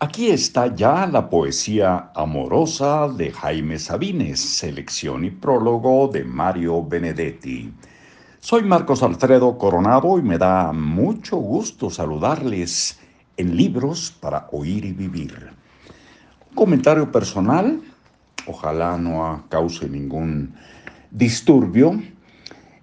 [0.00, 7.72] Aquí está ya la poesía amorosa de Jaime Sabines, selección y prólogo de Mario Benedetti.
[8.38, 13.00] Soy Marcos Alfredo Coronado y me da mucho gusto saludarles
[13.36, 15.50] en Libros para Oír y Vivir.
[16.50, 17.82] Un comentario personal,
[18.46, 20.54] ojalá no cause ningún
[21.10, 22.00] disturbio,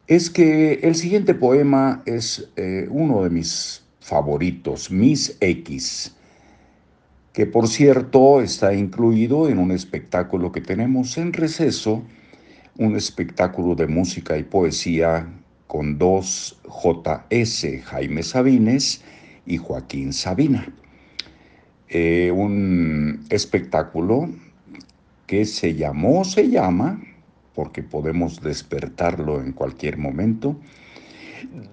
[0.08, 6.15] es que el siguiente poema es eh, uno de mis favoritos, Miss X,
[7.36, 12.02] que por cierto está incluido en un espectáculo que tenemos en receso,
[12.78, 15.28] un espectáculo de música y poesía
[15.68, 19.02] con dos JS, Jaime Sabines
[19.46, 20.74] y Joaquín Sabina.
[21.90, 24.30] Eh, un espectáculo
[25.28, 27.02] que se llamó, se llama,
[27.54, 30.56] porque podemos despertarlo en cualquier momento,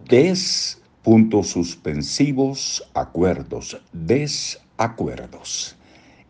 [0.09, 3.81] des puntos suspensivos, acuerdos,
[4.83, 5.77] desacuerdos.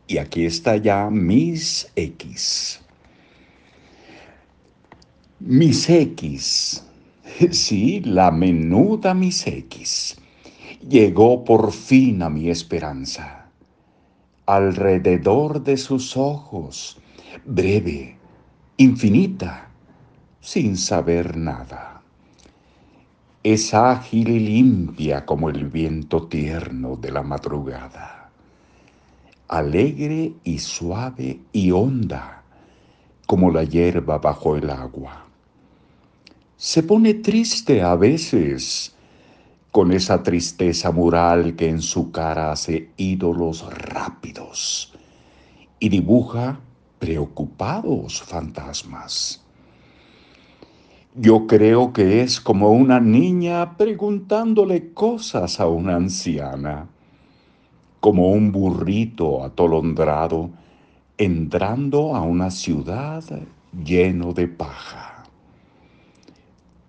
[0.07, 2.81] Y aquí está ya mis X.
[5.41, 6.85] Mis X,
[7.51, 10.17] sí, la menuda mis X,
[10.87, 13.47] llegó por fin a mi esperanza.
[14.47, 16.99] Alrededor de sus ojos,
[17.45, 18.17] breve,
[18.77, 19.71] infinita,
[20.41, 22.03] sin saber nada.
[23.43, 28.22] Es ágil y limpia como el viento tierno de la madrugada,
[29.53, 32.43] alegre y suave y honda
[33.27, 35.27] como la hierba bajo el agua.
[36.57, 38.95] Se pone triste a veces,
[39.71, 44.95] con esa tristeza mural que en su cara hace ídolos rápidos
[45.79, 46.59] y dibuja
[46.99, 49.45] preocupados fantasmas.
[51.15, 56.89] Yo creo que es como una niña preguntándole cosas a una anciana,
[58.03, 60.51] como un burrito atolondrado
[61.17, 63.23] entrando a una ciudad
[63.85, 65.23] lleno de paja.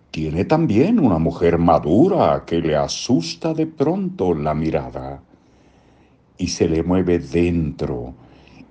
[0.09, 5.21] Tiene también una mujer madura que le asusta de pronto la mirada
[6.39, 8.15] y se le mueve dentro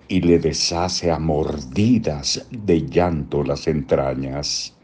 [0.09, 4.75] y le deshace a mordidas de llanto las entrañas.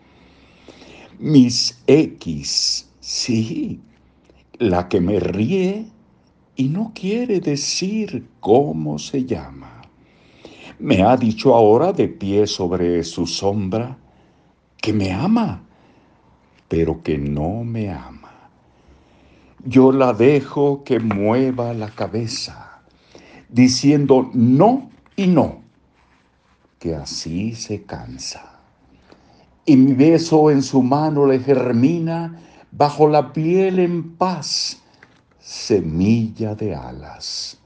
[1.19, 3.81] Mis X, sí,
[4.61, 5.98] la que me ríe
[6.59, 9.81] y no quiere decir cómo se llama.
[10.81, 13.97] Me ha dicho ahora de pie sobre su sombra
[14.77, 15.63] que me ama,
[16.67, 18.51] pero que no me ama.
[19.65, 22.81] Yo la dejo que mueva la cabeza,
[23.49, 25.63] diciendo no y no,
[26.81, 28.59] que así se cansa.
[29.65, 32.41] Y mi beso en su mano le germina
[32.73, 34.78] bajo la piel en paz,
[35.49, 37.57] semilla de alas.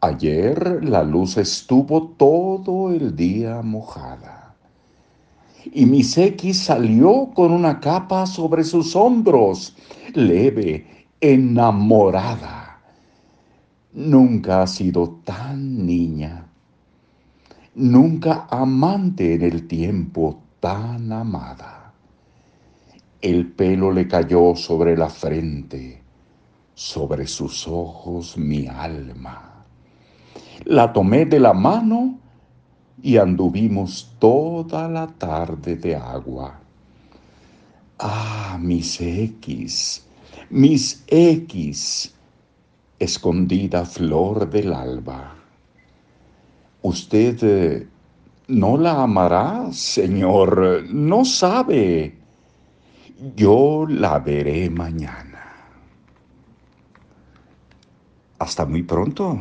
[0.00, 4.54] Ayer la luz estuvo todo el día mojada.
[5.66, 9.76] Y mi X salió con una capa sobre sus hombros,
[10.14, 12.64] leve, enamorada
[13.92, 16.46] nunca ha sido tan niña,
[17.74, 21.92] nunca amante en el tiempo tan amada.
[23.20, 26.03] El pelo le cayó sobre la frente,
[26.74, 29.64] sobre sus ojos mi alma.
[30.64, 32.18] La tomé de la mano
[33.02, 36.58] y anduvimos toda la tarde de agua.
[37.98, 40.04] Ah, mis X,
[40.50, 42.14] mis X,
[42.98, 45.34] escondida flor del alba.
[46.82, 47.88] Usted eh,
[48.48, 52.18] no la amará, Señor, no sabe.
[53.36, 55.33] Yo la veré mañana.
[58.44, 59.40] Hasta muy pronto.